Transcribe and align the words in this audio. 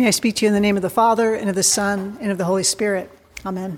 May 0.00 0.06
I 0.06 0.12
speak 0.12 0.36
to 0.36 0.46
you 0.46 0.48
in 0.48 0.54
the 0.54 0.60
name 0.60 0.76
of 0.76 0.82
the 0.82 0.88
Father, 0.88 1.34
and 1.34 1.50
of 1.50 1.54
the 1.54 1.62
Son, 1.62 2.16
and 2.22 2.32
of 2.32 2.38
the 2.38 2.46
Holy 2.46 2.62
Spirit. 2.62 3.10
Amen. 3.44 3.76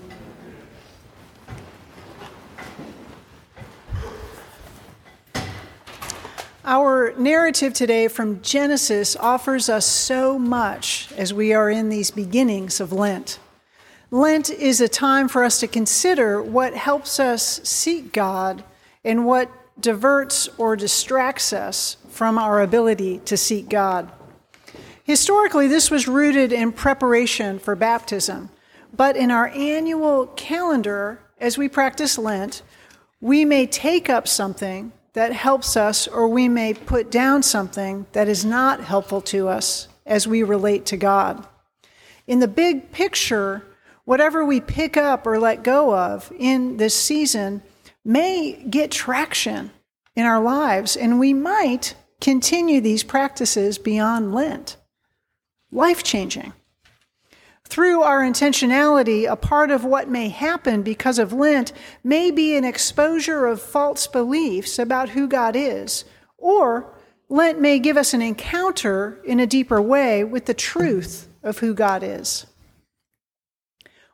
Our 6.63 7.13
narrative 7.17 7.73
today 7.73 8.07
from 8.07 8.41
Genesis 8.41 9.17
offers 9.17 9.67
us 9.67 9.85
so 9.85 10.39
much 10.39 11.09
as 11.17 11.33
we 11.33 11.51
are 11.51 11.69
in 11.69 11.89
these 11.89 12.09
beginnings 12.09 12.79
of 12.79 12.93
Lent. 12.93 13.37
Lent 14.09 14.49
is 14.49 14.79
a 14.79 14.87
time 14.87 15.27
for 15.27 15.43
us 15.43 15.59
to 15.59 15.67
consider 15.67 16.41
what 16.41 16.73
helps 16.73 17.19
us 17.19 17.59
seek 17.65 18.13
God 18.13 18.63
and 19.03 19.25
what 19.25 19.51
diverts 19.77 20.47
or 20.57 20.77
distracts 20.77 21.51
us 21.51 21.97
from 22.07 22.37
our 22.37 22.61
ability 22.61 23.19
to 23.25 23.35
seek 23.35 23.67
God. 23.67 24.09
Historically, 25.03 25.67
this 25.67 25.91
was 25.91 26.07
rooted 26.07 26.53
in 26.53 26.71
preparation 26.71 27.59
for 27.59 27.75
baptism, 27.75 28.49
but 28.95 29.17
in 29.17 29.31
our 29.31 29.47
annual 29.49 30.27
calendar, 30.27 31.19
as 31.39 31.57
we 31.57 31.67
practice 31.67 32.17
Lent, 32.17 32.61
we 33.19 33.43
may 33.43 33.67
take 33.67 34.09
up 34.09 34.27
something 34.27 34.93
that 35.11 35.33
helps 35.33 35.75
us, 35.75 36.07
or 36.07 36.27
we 36.27 36.47
may 36.47 36.73
put 36.73 37.11
down 37.11 37.43
something 37.43 38.05
that 38.13 38.27
is 38.27 38.45
not 38.45 38.81
helpful 38.81 39.21
to 39.21 39.47
us 39.47 39.87
as 40.05 40.27
we 40.27 40.41
relate 40.41 40.85
to 40.85 40.97
God. 40.97 41.45
In 42.25 42.39
the 42.39 42.47
big 42.47 42.91
picture, 42.91 43.63
whatever 44.05 44.45
we 44.45 44.61
pick 44.61 44.95
up 44.95 45.27
or 45.27 45.37
let 45.37 45.63
go 45.63 45.95
of 45.95 46.31
in 46.37 46.77
this 46.77 46.95
season 46.95 47.61
may 48.05 48.53
get 48.69 48.89
traction 48.89 49.71
in 50.15 50.25
our 50.25 50.41
lives, 50.41 50.95
and 50.95 51.19
we 51.19 51.33
might 51.33 51.95
continue 52.21 52.79
these 52.79 53.03
practices 53.03 53.77
beyond 53.77 54.33
Lent. 54.33 54.77
Life 55.73 56.03
changing. 56.03 56.53
Through 57.65 58.03
our 58.03 58.21
intentionality, 58.21 59.27
a 59.27 59.35
part 59.35 59.71
of 59.71 59.83
what 59.83 60.07
may 60.07 60.29
happen 60.29 60.83
because 60.83 61.17
of 61.17 61.33
Lent 61.33 61.73
may 62.03 62.29
be 62.29 62.55
an 62.55 62.63
exposure 62.63 63.47
of 63.47 63.59
false 63.59 64.05
beliefs 64.05 64.77
about 64.77 65.09
who 65.09 65.27
God 65.27 65.55
is, 65.55 66.05
or 66.37 66.93
Lent 67.27 67.59
may 67.59 67.79
give 67.79 67.97
us 67.97 68.13
an 68.13 68.21
encounter 68.21 69.19
in 69.25 69.39
a 69.39 69.47
deeper 69.47 69.81
way 69.81 70.23
with 70.23 70.45
the 70.45 70.53
truth 70.53 71.27
of 71.41 71.57
who 71.57 71.73
God 71.73 72.03
is. 72.03 72.45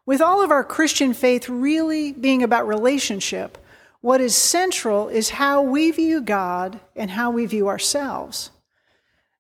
With 0.05 0.21
all 0.21 0.41
of 0.41 0.51
our 0.51 0.63
Christian 0.63 1.13
faith 1.13 1.49
really 1.49 2.13
being 2.13 2.41
about 2.41 2.69
relationship, 2.69 3.57
what 3.99 4.21
is 4.21 4.33
central 4.33 5.09
is 5.09 5.31
how 5.31 5.61
we 5.61 5.91
view 5.91 6.21
God 6.21 6.79
and 6.95 7.11
how 7.11 7.31
we 7.31 7.45
view 7.45 7.67
ourselves. 7.67 8.51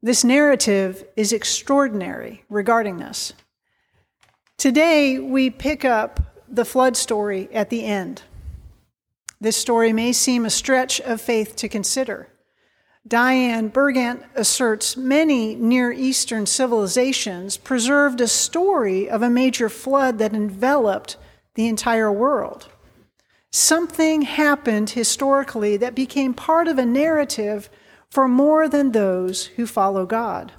This 0.01 0.23
narrative 0.23 1.03
is 1.17 1.33
extraordinary 1.33 2.45
regarding 2.49 2.97
this. 2.97 3.33
Today, 4.57 5.19
we 5.19 5.49
pick 5.49 5.83
up 5.83 6.21
the 6.47 6.63
flood 6.63 6.95
story 6.95 7.49
at 7.53 7.69
the 7.69 7.83
end. 7.83 8.23
This 9.41 9.57
story 9.57 9.91
may 9.91 10.13
seem 10.13 10.45
a 10.45 10.49
stretch 10.49 11.01
of 11.01 11.19
faith 11.19 11.55
to 11.57 11.67
consider. 11.67 12.29
Diane 13.07 13.69
Bergant 13.69 14.23
asserts 14.35 14.95
many 14.95 15.55
Near 15.55 15.91
Eastern 15.91 16.45
civilizations 16.45 17.57
preserved 17.57 18.21
a 18.21 18.27
story 18.27 19.09
of 19.09 19.21
a 19.21 19.29
major 19.29 19.69
flood 19.69 20.17
that 20.19 20.33
enveloped 20.33 21.17
the 21.55 21.67
entire 21.67 22.11
world. 22.11 22.67
Something 23.51 24.21
happened 24.21 24.91
historically 24.91 25.75
that 25.77 25.95
became 25.95 26.33
part 26.33 26.67
of 26.67 26.77
a 26.77 26.85
narrative 26.85 27.69
for 28.11 28.27
more 28.27 28.67
than 28.67 28.91
those 28.91 29.45
who 29.45 29.65
follow 29.65 30.05
God. 30.05 30.51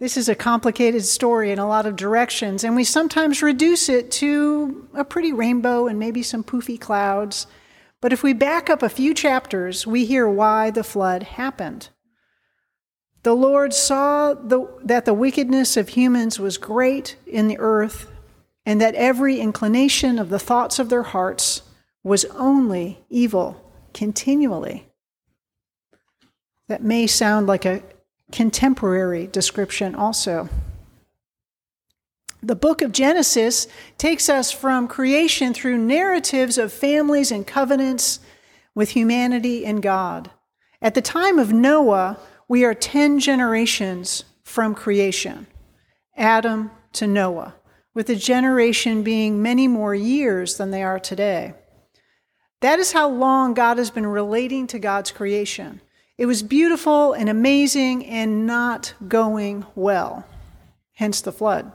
This 0.00 0.16
is 0.16 0.28
a 0.28 0.36
complicated 0.36 1.04
story 1.04 1.50
in 1.50 1.58
a 1.58 1.66
lot 1.66 1.84
of 1.84 1.96
directions, 1.96 2.62
and 2.62 2.76
we 2.76 2.84
sometimes 2.84 3.42
reduce 3.42 3.88
it 3.88 4.12
to 4.12 4.88
a 4.94 5.04
pretty 5.04 5.32
rainbow 5.32 5.88
and 5.88 5.98
maybe 5.98 6.22
some 6.22 6.44
poofy 6.44 6.80
clouds. 6.80 7.48
But 8.00 8.12
if 8.12 8.22
we 8.22 8.32
back 8.32 8.70
up 8.70 8.82
a 8.84 8.88
few 8.88 9.12
chapters, 9.12 9.88
we 9.88 10.04
hear 10.04 10.28
why 10.28 10.70
the 10.70 10.84
flood 10.84 11.24
happened. 11.24 11.88
The 13.24 13.34
Lord 13.34 13.74
saw 13.74 14.34
the, 14.34 14.68
that 14.84 15.04
the 15.04 15.14
wickedness 15.14 15.76
of 15.76 15.88
humans 15.88 16.38
was 16.38 16.58
great 16.58 17.16
in 17.26 17.48
the 17.48 17.58
earth, 17.58 18.08
and 18.64 18.80
that 18.80 18.94
every 18.94 19.40
inclination 19.40 20.20
of 20.20 20.28
the 20.28 20.38
thoughts 20.38 20.78
of 20.78 20.90
their 20.90 21.02
hearts 21.02 21.62
was 22.04 22.24
only 22.26 23.04
evil 23.10 23.72
continually. 23.92 24.87
That 26.68 26.82
may 26.82 27.06
sound 27.06 27.46
like 27.46 27.64
a 27.64 27.82
contemporary 28.30 29.26
description 29.26 29.94
also. 29.94 30.48
The 32.42 32.54
book 32.54 32.82
of 32.82 32.92
Genesis 32.92 33.66
takes 33.96 34.28
us 34.28 34.52
from 34.52 34.86
creation 34.86 35.52
through 35.52 35.78
narratives 35.78 36.56
of 36.56 36.72
families 36.72 37.32
and 37.32 37.46
covenants 37.46 38.20
with 38.74 38.90
humanity 38.90 39.66
and 39.66 39.82
God. 39.82 40.30
At 40.80 40.94
the 40.94 41.02
time 41.02 41.38
of 41.38 41.52
Noah, 41.52 42.18
we 42.46 42.64
are 42.64 42.74
10 42.74 43.18
generations 43.18 44.24
from 44.44 44.74
creation, 44.74 45.48
Adam 46.16 46.70
to 46.92 47.06
Noah, 47.06 47.56
with 47.92 48.08
a 48.08 48.14
generation 48.14 49.02
being 49.02 49.42
many 49.42 49.66
more 49.66 49.94
years 49.94 50.58
than 50.58 50.70
they 50.70 50.82
are 50.82 51.00
today. 51.00 51.54
That 52.60 52.78
is 52.78 52.92
how 52.92 53.08
long 53.08 53.54
God 53.54 53.78
has 53.78 53.90
been 53.90 54.06
relating 54.06 54.66
to 54.68 54.78
God's 54.78 55.10
creation. 55.10 55.80
It 56.18 56.26
was 56.26 56.42
beautiful 56.42 57.12
and 57.12 57.28
amazing 57.28 58.04
and 58.04 58.44
not 58.44 58.92
going 59.06 59.64
well, 59.76 60.26
hence 60.94 61.20
the 61.20 61.30
flood. 61.30 61.70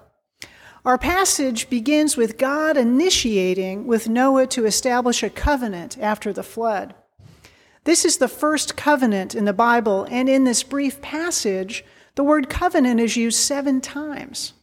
Our 0.84 0.98
passage 0.98 1.70
begins 1.70 2.18
with 2.18 2.38
God 2.38 2.76
initiating 2.76 3.88
with 3.88 4.10
Noah 4.10 4.48
to 4.48 4.66
establish 4.66 5.24
a 5.24 5.30
covenant 5.30 5.98
after 5.98 6.34
the 6.34 6.44
flood. 6.44 6.94
This 7.86 8.04
is 8.04 8.18
the 8.18 8.28
first 8.28 8.76
covenant 8.76 9.34
in 9.34 9.46
the 9.46 9.54
Bible, 9.54 10.06
and 10.12 10.28
in 10.28 10.44
this 10.44 10.62
brief 10.62 11.02
passage, 11.02 11.86
the 12.16 12.24
word 12.24 12.50
covenant 12.50 13.00
is 13.00 13.16
used 13.16 13.40
seven 13.40 13.80
times. 13.80 14.54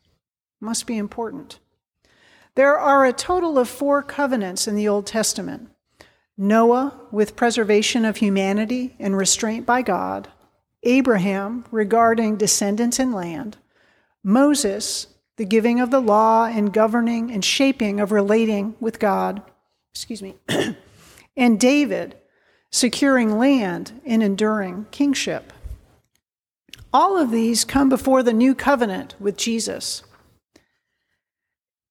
Must 0.61 0.87
be 0.87 0.99
important. 0.99 1.59
There 2.55 2.79
are 2.79 3.07
a 3.07 3.15
total 3.15 3.59
of 3.59 3.69
four 3.69 4.03
covenants 4.03 4.69
in 4.69 4.75
the 4.75 4.89
Old 4.89 5.07
Testament. 5.07 5.71
Noah 6.41 6.99
with 7.11 7.37
preservation 7.37 8.06
of 8.06 8.17
humanity 8.17 8.97
and 8.99 9.15
restraint 9.15 9.67
by 9.67 9.83
God, 9.83 10.28
Abraham 10.83 11.67
regarding 11.71 12.39
descendants 12.39 12.99
and 12.99 13.15
land, 13.15 13.59
Moses, 14.25 15.09
the 15.37 15.45
giving 15.45 15.81
of 15.81 15.91
the 15.91 16.01
law 16.01 16.47
and 16.47 16.73
governing 16.73 17.31
and 17.31 17.45
shaping 17.45 18.01
of 18.01 18.11
relating 18.11 18.75
with 18.81 18.99
God, 18.99 19.43
excuse 19.93 20.23
me, 20.23 20.37
and 21.37 21.61
David, 21.61 22.17
securing 22.72 23.39
land 23.39 24.01
and 24.07 24.22
enduring 24.22 24.87
kingship. 24.91 25.53
All 26.91 27.19
of 27.19 27.31
these 27.31 27.67
come 27.67 27.91
before 27.91 28.22
the 28.22 28.33
new 28.33 28.55
covenant 28.55 29.15
with 29.21 29.37
Jesus. 29.37 30.03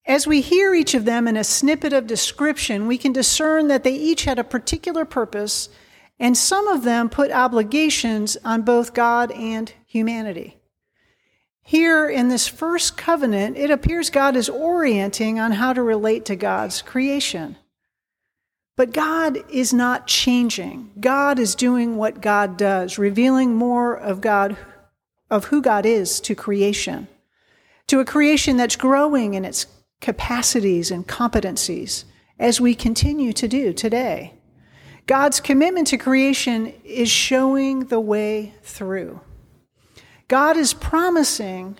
As 0.10 0.26
we 0.26 0.42
hear 0.42 0.74
each 0.74 0.96
of 0.96 1.06
them 1.06 1.28
in 1.28 1.38
a 1.38 1.44
snippet 1.44 1.94
of 1.94 2.08
description, 2.08 2.88
we 2.88 2.98
can 2.98 3.14
discern 3.14 3.68
that 3.68 3.84
they 3.84 3.94
each 3.94 4.24
had 4.24 4.40
a 4.40 4.44
particular 4.44 5.06
purpose, 5.06 5.70
and 6.20 6.36
some 6.36 6.68
of 6.68 6.84
them 6.84 7.10
put 7.10 7.32
obligations 7.32 8.36
on 8.44 8.64
both 8.64 8.96
God 8.96 9.32
and 9.32 9.72
humanity. 9.86 10.58
Here 11.62 12.10
in 12.10 12.28
this 12.28 12.48
first 12.48 12.98
covenant, 12.98 13.56
it 13.56 13.70
appears 13.70 14.10
God 14.10 14.36
is 14.36 14.50
orienting 14.50 15.40
on 15.40 15.52
how 15.52 15.74
to 15.74 15.84
relate 15.84 16.26
to 16.26 16.36
God's 16.36 16.82
creation. 16.82 17.56
But 18.76 18.94
God 18.94 19.38
is 19.52 19.76
not 19.76 20.08
changing. 20.08 20.90
God 21.00 21.38
is 21.38 21.54
doing 21.54 21.98
what 21.98 22.20
God 22.20 22.58
does, 22.58 22.98
revealing 22.98 23.54
more 23.54 23.94
of 23.94 24.22
God 24.22 24.58
of 25.30 25.46
who 25.46 25.62
God 25.62 25.86
is 25.86 26.20
to 26.22 26.34
creation. 26.34 27.08
To 27.86 28.00
a 28.00 28.06
creation 28.06 28.58
that's 28.58 28.76
growing 28.76 29.36
in 29.36 29.46
its 29.46 29.68
capacities 30.02 30.92
and 30.92 31.08
competencies 31.08 32.06
as 32.38 32.62
we 32.62 32.74
continue 32.74 33.34
to 33.34 33.48
do 33.48 33.74
today. 33.74 34.34
God's 35.06 35.40
commitment 35.40 35.88
to 35.88 35.98
creation 35.98 36.74
is 36.84 37.10
showing 37.10 37.86
the 37.86 38.00
way 38.00 38.54
through. 38.64 39.20
God 40.28 40.56
is 40.56 40.74
promising 40.74 41.78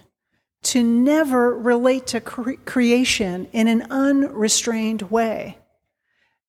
to 0.64 0.84
never 0.84 1.56
relate 1.56 2.08
to 2.08 2.20
cre- 2.20 2.54
creation 2.66 3.48
in 3.54 3.68
an 3.68 3.84
unrestrained 3.90 5.04
way. 5.04 5.58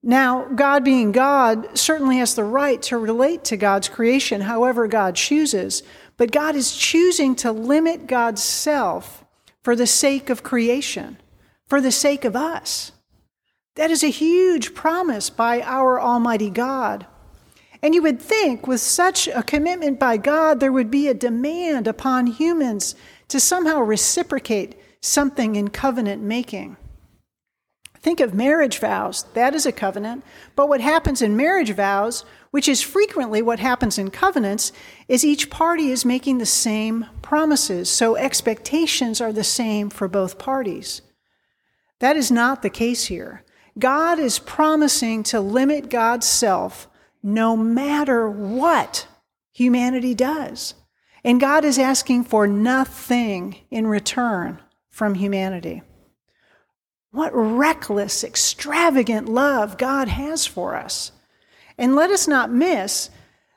Now, 0.02 0.46
God 0.46 0.82
being 0.82 1.12
God 1.12 1.76
certainly 1.78 2.16
has 2.16 2.34
the 2.34 2.44
right 2.44 2.80
to 2.82 2.96
relate 2.96 3.44
to 3.44 3.58
God's 3.58 3.88
creation 3.88 4.40
however 4.40 4.88
God 4.88 5.14
chooses, 5.14 5.82
but 6.16 6.32
God 6.32 6.56
is 6.56 6.74
choosing 6.74 7.36
to 7.36 7.52
limit 7.52 8.06
God's 8.06 8.42
self 8.42 9.24
for 9.62 9.76
the 9.76 9.86
sake 9.86 10.30
of 10.30 10.42
creation 10.42 11.18
for 11.70 11.80
the 11.80 11.92
sake 11.92 12.24
of 12.24 12.36
us. 12.36 12.90
That 13.76 13.92
is 13.92 14.02
a 14.02 14.08
huge 14.08 14.74
promise 14.74 15.30
by 15.30 15.62
our 15.62 16.00
Almighty 16.00 16.50
God. 16.50 17.06
And 17.80 17.94
you 17.94 18.02
would 18.02 18.20
think, 18.20 18.66
with 18.66 18.80
such 18.80 19.28
a 19.28 19.44
commitment 19.44 19.98
by 19.98 20.16
God, 20.16 20.58
there 20.58 20.72
would 20.72 20.90
be 20.90 21.06
a 21.06 21.14
demand 21.14 21.86
upon 21.86 22.26
humans 22.26 22.96
to 23.28 23.40
somehow 23.40 23.78
reciprocate 23.78 24.74
something 25.00 25.54
in 25.54 25.68
covenant 25.68 26.22
making. 26.22 26.76
Think 28.00 28.18
of 28.18 28.34
marriage 28.34 28.78
vows. 28.78 29.22
That 29.34 29.54
is 29.54 29.64
a 29.64 29.72
covenant. 29.72 30.24
But 30.56 30.68
what 30.68 30.80
happens 30.80 31.22
in 31.22 31.36
marriage 31.36 31.70
vows, 31.70 32.24
which 32.50 32.68
is 32.68 32.82
frequently 32.82 33.42
what 33.42 33.60
happens 33.60 33.96
in 33.96 34.10
covenants, 34.10 34.72
is 35.06 35.24
each 35.24 35.50
party 35.50 35.90
is 35.90 36.04
making 36.04 36.38
the 36.38 36.46
same 36.46 37.06
promises. 37.22 37.88
So 37.88 38.16
expectations 38.16 39.20
are 39.20 39.32
the 39.32 39.44
same 39.44 39.88
for 39.88 40.08
both 40.08 40.38
parties. 40.38 41.02
That 42.00 42.16
is 42.16 42.30
not 42.30 42.62
the 42.62 42.70
case 42.70 43.06
here. 43.06 43.44
God 43.78 44.18
is 44.18 44.38
promising 44.38 45.22
to 45.24 45.40
limit 45.40 45.88
God's 45.88 46.26
self 46.26 46.88
no 47.22 47.56
matter 47.56 48.28
what 48.28 49.06
humanity 49.52 50.14
does. 50.14 50.74
And 51.22 51.40
God 51.40 51.64
is 51.64 51.78
asking 51.78 52.24
for 52.24 52.46
nothing 52.46 53.56
in 53.70 53.86
return 53.86 54.60
from 54.88 55.14
humanity. 55.14 55.82
What 57.10 57.32
reckless, 57.34 58.24
extravagant 58.24 59.28
love 59.28 59.76
God 59.76 60.08
has 60.08 60.46
for 60.46 60.76
us. 60.76 61.12
And 61.76 61.94
let 61.94 62.10
us 62.10 62.26
not 62.26 62.50
miss, 62.50 63.10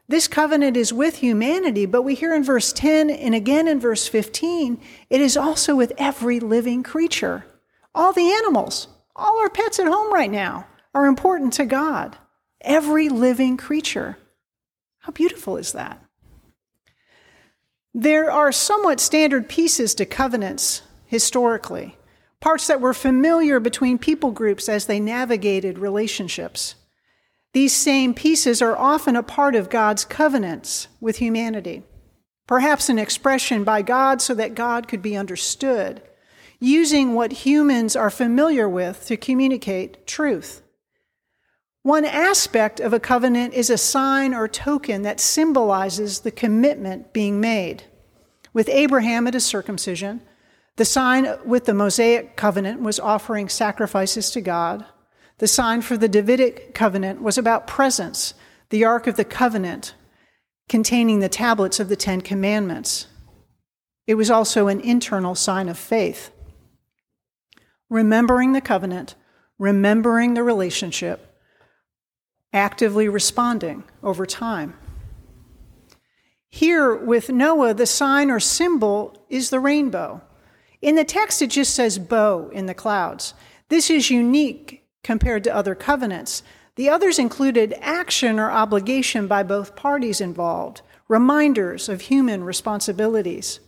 this 0.08 0.28
covenant 0.28 0.76
is 0.76 0.92
with 0.92 1.18
humanity, 1.18 1.86
but 1.86 2.02
we 2.02 2.16
hear 2.16 2.34
in 2.34 2.44
verse 2.44 2.74
10 2.74 3.10
and 3.10 3.34
again 3.34 3.68
in 3.68 3.80
verse 3.80 4.08
15, 4.08 4.82
it 5.10 5.22
is 5.22 5.38
also 5.38 5.76
with 5.76 5.94
every 5.98 6.40
living 6.40 6.84
creature. 6.84 7.46
All 7.96 8.14
the 8.14 8.32
animals, 8.32 8.88
all 9.16 9.40
our 9.40 9.50
pets 9.50 9.80
at 9.80 9.88
home 9.88 10.14
right 10.14 10.32
now 10.32 10.68
are 10.94 11.06
important 11.06 11.54
to 11.54 11.66
God. 11.66 12.18
Every 12.62 13.10
living 13.10 13.58
creature. 13.58 14.18
How 15.00 15.12
beautiful 15.12 15.58
is 15.58 15.74
that? 15.74 16.04
There 17.94 18.32
are 18.32 18.52
somewhat 18.52 19.00
standard 19.00 19.48
pieces 19.48 19.94
to 19.96 20.06
covenants 20.06 20.82
historically 21.06 21.98
parts 22.44 22.68
that 22.68 22.82
were 22.82 22.94
familiar 22.94 23.58
between 23.58 23.98
people 23.98 24.30
groups 24.30 24.68
as 24.68 24.86
they 24.86 25.00
navigated 25.00 25.80
relationships. 25.80 26.76
These 27.54 27.72
same 27.72 28.14
pieces 28.14 28.62
are 28.62 28.76
often 28.76 29.16
a 29.16 29.24
part 29.24 29.56
of 29.56 29.70
God's 29.70 30.04
covenants 30.04 30.90
with 31.00 31.20
humanity, 31.20 31.84
perhaps 32.46 32.90
an 32.90 33.00
expression 33.00 33.64
by 33.64 33.82
God 33.82 34.22
so 34.22 34.34
that 34.34 34.56
God 34.56 34.90
could 34.90 35.02
be 35.02 35.16
understood, 35.16 36.02
using 36.60 37.14
what 37.14 37.32
humans 37.32 37.96
are 37.96 38.10
familiar 38.10 38.68
with 38.68 39.06
to 39.08 39.18
communicate 39.18 40.06
truth. 40.08 40.62
One 41.82 42.06
aspect 42.06 42.80
of 42.80 42.94
a 42.94 43.00
covenant 43.00 43.54
is 43.54 43.70
a 43.70 43.78
sign 43.78 44.34
or 44.34 44.48
token 44.48 45.02
that 45.02 45.20
symbolizes 45.20 46.22
the 46.22 46.32
commitment 46.32 47.12
being 47.12 47.42
made. 47.42 47.84
With 48.54 48.70
Abraham, 48.70 49.28
it 49.28 49.36
is 49.36 49.46
circumcision. 49.46 50.22
The 50.78 50.86
sign 50.86 51.28
with 51.46 51.66
the 51.66 51.74
Mosaic 51.74 52.36
covenant 52.36 52.82
was 52.82 53.00
offering 53.00 53.50
sacrifices 53.50 54.32
to 54.32 54.42
God. 54.42 54.86
The 55.40 55.48
sign 55.48 55.82
for 55.82 55.98
the 55.98 56.08
Davidic 56.08 56.74
covenant 56.74 57.22
was 57.22 57.38
about 57.38 57.68
presence, 57.68 58.34
the 58.70 58.86
Ark 58.86 59.06
of 59.06 59.18
the 59.18 59.26
Covenant 59.26 59.94
containing 60.70 61.20
the 61.20 61.30
tablets 61.30 61.80
of 61.80 61.90
the 61.90 61.96
Ten 61.96 62.22
Commandments. 62.22 63.08
It 64.08 64.16
was 64.16 64.32
also 64.32 64.68
an 64.68 64.80
internal 64.80 65.36
sign 65.36 65.70
of 65.70 65.78
faith. 65.78 66.32
Remembering 67.90 68.54
the 68.54 68.62
covenant, 68.62 69.16
remembering 69.60 70.34
the 70.34 70.44
relationship, 70.44 71.40
actively 72.52 73.08
responding 73.08 73.84
over 74.02 74.26
time. 74.26 74.76
Here 76.50 76.96
with 76.96 77.30
Noah, 77.30 77.74
the 77.74 77.86
sign 77.86 78.30
or 78.30 78.40
symbol 78.40 79.26
is 79.28 79.50
the 79.50 79.60
rainbow. 79.60 80.22
In 80.82 80.96
the 80.96 81.04
text, 81.04 81.42
it 81.42 81.48
just 81.48 81.74
says 81.74 81.98
bow 81.98 82.50
in 82.50 82.68
the 82.68 82.74
clouds. 82.74 83.34
This 83.70 83.90
is 83.90 84.12
unique 84.12 84.86
compared 85.04 85.44
to 85.46 85.56
other 85.56 85.74
covenants. 85.74 86.44
The 86.76 86.90
others 86.90 87.18
included 87.18 87.76
action 87.82 88.40
or 88.40 88.52
obligation 88.52 89.28
by 89.28 89.44
both 89.44 89.76
parties 89.76 90.22
involved, 90.22 90.82
reminders 91.08 91.90
of 91.90 92.02
human 92.02 92.44
responsibilities. 92.44 93.60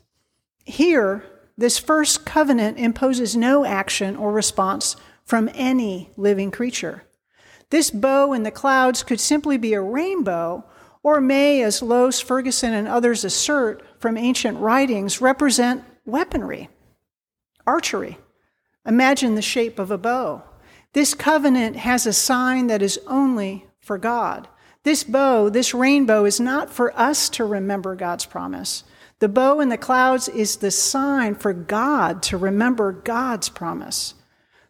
Here, 0.64 1.24
this 1.58 1.78
first 1.78 2.26
covenant 2.26 2.78
imposes 2.78 3.36
no 3.36 3.66
action 3.66 4.16
or 4.16 4.32
response 4.32 4.96
from 5.24 5.50
any 5.54 6.12
living 6.18 6.52
creature. 6.52 7.04
This 7.70 7.90
bow 7.90 8.34
in 8.34 8.44
the 8.44 8.52
clouds 8.52 9.04
could 9.04 9.20
simply 9.20 9.58
be 9.58 9.74
a 9.74 9.82
rainbow, 9.82 10.66
or 11.02 11.22
may, 11.22 11.62
as 11.62 11.82
Loos, 11.82 12.20
Ferguson, 12.20 12.74
and 12.74 12.88
others 12.88 13.24
assert 13.24 13.84
from 14.00 14.18
ancient 14.18 14.60
writings, 14.60 15.22
represent 15.22 15.84
weaponry 16.06 16.70
archery. 17.66 18.18
Imagine 18.86 19.36
the 19.36 19.42
shape 19.42 19.80
of 19.80 19.90
a 19.90 19.98
bow. 19.98 20.44
This 20.94 21.14
covenant 21.14 21.78
has 21.78 22.06
a 22.06 22.14
sign 22.14 22.68
that 22.68 22.82
is 22.82 23.00
only 23.08 23.66
for 23.80 23.98
God. 23.98 24.48
This 24.84 25.04
bow, 25.04 25.50
this 25.50 25.74
rainbow, 25.74 26.26
is 26.26 26.40
not 26.40 26.70
for 26.70 26.98
us 26.98 27.30
to 27.30 27.44
remember 27.44 27.96
God's 27.96 28.26
promise. 28.26 28.84
The 29.26 29.30
bow 29.30 29.60
in 29.60 29.70
the 29.70 29.76
clouds 29.76 30.30
is 30.30 30.58
the 30.58 30.70
sign 30.70 31.34
for 31.34 31.52
God 31.52 32.22
to 32.22 32.38
remember 32.38 32.92
God's 32.92 33.50
promise. 33.50 34.14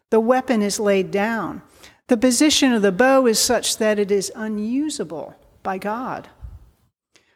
The 0.08 0.18
weapon 0.18 0.62
is 0.62 0.80
laid 0.80 1.10
down. 1.10 1.60
The 2.06 2.16
position 2.16 2.72
of 2.72 2.80
the 2.80 2.90
bow 2.90 3.26
is 3.26 3.38
such 3.38 3.76
that 3.76 3.98
it 3.98 4.10
is 4.10 4.32
unusable 4.34 5.36
by 5.62 5.76
God. 5.76 6.28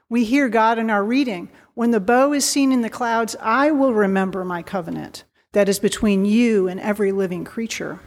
We 0.08 0.24
hear 0.24 0.48
God 0.48 0.78
in 0.78 0.88
our 0.88 1.04
reading 1.04 1.50
When 1.74 1.90
the 1.90 2.00
bow 2.00 2.32
is 2.32 2.46
seen 2.46 2.72
in 2.72 2.80
the 2.80 2.88
clouds, 2.88 3.36
I 3.38 3.70
will 3.70 3.92
remember 3.92 4.42
my 4.42 4.62
covenant 4.62 5.24
that 5.52 5.68
is 5.68 5.78
between 5.78 6.24
you 6.24 6.68
and 6.68 6.80
every 6.80 7.12
living 7.12 7.44
creature. 7.44 8.00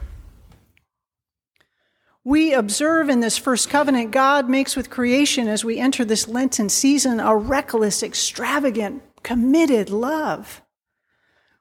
We 2.26 2.54
observe 2.54 3.10
in 3.10 3.20
this 3.20 3.36
first 3.36 3.68
covenant 3.68 4.10
God 4.10 4.48
makes 4.48 4.76
with 4.76 4.88
creation 4.88 5.46
as 5.46 5.62
we 5.62 5.78
enter 5.78 6.06
this 6.06 6.26
Lenten 6.26 6.70
season 6.70 7.20
a 7.20 7.36
reckless, 7.36 8.02
extravagant, 8.02 9.02
committed 9.22 9.90
love. 9.90 10.62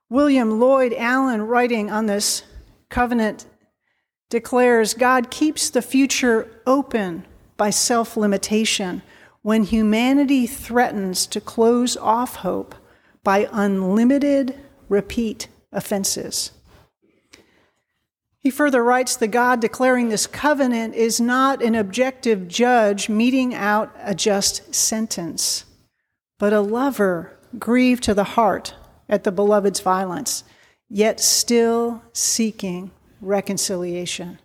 William 0.09 0.61
Lloyd 0.61 0.93
Allen, 0.97 1.41
writing 1.41 1.91
on 1.91 2.05
this 2.05 2.43
covenant, 2.89 3.45
declares 4.29 4.93
God 4.93 5.29
keeps 5.29 5.69
the 5.69 5.81
future 5.81 6.49
open 6.65 7.25
by 7.57 7.69
self 7.69 8.15
limitation 8.15 9.01
when 9.41 9.63
humanity 9.63 10.47
threatens 10.47 11.25
to 11.27 11.41
close 11.41 11.97
off 11.97 12.37
hope 12.37 12.73
by 13.21 13.49
unlimited 13.51 14.57
repeat 14.87 15.49
offenses. 15.73 16.51
He 18.43 18.49
further 18.49 18.83
writes 18.83 19.15
The 19.15 19.29
God 19.29 19.61
declaring 19.61 20.09
this 20.09 20.27
covenant 20.27 20.95
is 20.95 21.21
not 21.21 21.63
an 21.63 21.75
objective 21.75 22.49
judge 22.49 23.07
meting 23.07 23.55
out 23.55 23.95
a 24.03 24.13
just 24.13 24.75
sentence, 24.75 25.63
but 26.39 26.51
a 26.51 26.59
lover 26.59 27.39
grieved 27.57 28.03
to 28.03 28.13
the 28.13 28.25
heart 28.25 28.75
at 29.07 29.23
the 29.23 29.31
beloved's 29.31 29.79
violence, 29.79 30.43
yet 30.89 31.21
still 31.21 32.03
seeking 32.11 32.91
reconciliation. 33.21 34.39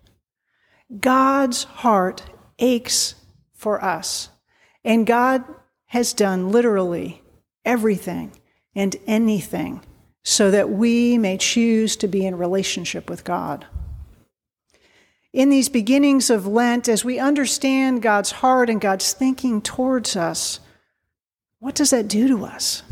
God's 1.00 1.64
heart 1.64 2.22
aches 2.60 3.16
for 3.52 3.82
us, 3.84 4.28
and 4.84 5.08
God 5.08 5.42
has 5.86 6.12
done 6.12 6.52
literally 6.52 7.22
everything 7.64 8.30
and 8.76 8.94
anything 9.08 9.82
so 10.22 10.52
that 10.52 10.70
we 10.70 11.18
may 11.18 11.36
choose 11.36 11.96
to 11.96 12.06
be 12.06 12.24
in 12.24 12.38
relationship 12.38 13.10
with 13.10 13.24
God. 13.24 13.66
In 15.38 15.50
these 15.50 15.68
beginnings 15.68 16.30
of 16.30 16.48
Lent, 16.48 16.88
as 16.88 17.04
we 17.04 17.20
understand 17.20 18.02
God's 18.02 18.32
heart 18.32 18.68
and 18.68 18.80
God's 18.80 19.12
thinking 19.12 19.62
towards 19.62 20.16
us, 20.16 20.58
what 21.60 21.76
does 21.76 21.90
that 21.90 22.08
do 22.08 22.26
to 22.26 22.44
us? 22.44 22.82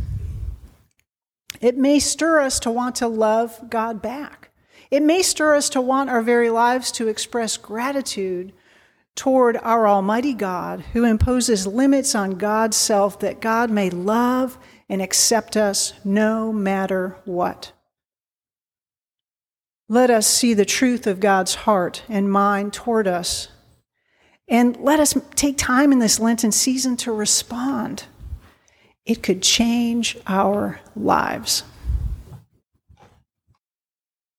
It 1.61 1.76
may 1.76 1.99
stir 1.99 2.41
us 2.41 2.61
to 2.61 2.71
want 2.71 2.95
to 2.97 3.09
love 3.09 3.69
God 3.69 4.00
back. 4.00 4.50
It 4.93 5.03
may 5.03 5.23
stir 5.23 5.57
us 5.57 5.69
to 5.71 5.81
want 5.81 6.09
our 6.09 6.23
very 6.23 6.49
lives 6.49 6.93
to 6.93 7.09
express 7.09 7.57
gratitude 7.57 8.53
toward 9.17 9.57
our 9.57 9.88
Almighty 9.88 10.33
God 10.33 10.85
who 10.93 11.03
imposes 11.03 11.67
limits 11.67 12.15
on 12.15 12.38
God's 12.38 12.76
self 12.76 13.19
that 13.19 13.41
God 13.41 13.73
may 13.73 13.91
love 13.91 14.57
and 14.88 15.03
accept 15.03 15.57
us 15.57 15.95
no 16.05 16.53
matter 16.53 17.17
what. 17.25 17.73
Let 19.88 20.11
us 20.11 20.26
see 20.26 20.52
the 20.52 20.64
truth 20.64 21.07
of 21.07 21.21
God's 21.21 21.55
heart 21.55 22.02
and 22.09 22.31
mind 22.31 22.73
toward 22.73 23.07
us. 23.07 23.49
And 24.49 24.76
let 24.78 24.99
us 24.99 25.14
take 25.35 25.57
time 25.57 25.93
in 25.93 26.00
this 26.00 26.19
Lenten 26.19 26.50
season 26.52 26.97
to 26.99 27.12
respond. 27.12 28.05
It 29.05 29.23
could 29.23 29.43
change 29.43 30.19
our 30.26 30.81
lives. 30.97 31.62